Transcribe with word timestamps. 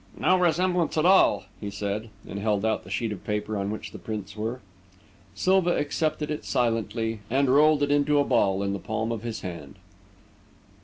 "No 0.17 0.35
resemblance 0.35 0.97
at 0.97 1.05
all," 1.05 1.43
he 1.59 1.69
said, 1.69 2.09
and 2.27 2.39
held 2.39 2.65
out 2.65 2.83
the 2.83 2.89
sheet 2.89 3.11
of 3.11 3.23
paper 3.23 3.55
on 3.55 3.69
which 3.69 3.91
the 3.91 3.99
prints 3.99 4.35
were. 4.35 4.59
Silva 5.35 5.77
accepted 5.77 6.31
it 6.31 6.43
silently, 6.43 7.19
and 7.29 7.53
rolled 7.53 7.83
it 7.83 7.91
into 7.91 8.17
a 8.17 8.23
ball 8.23 8.63
in 8.63 8.73
the 8.73 8.79
palm 8.79 9.11
of 9.11 9.21
his 9.21 9.41
hand. 9.41 9.75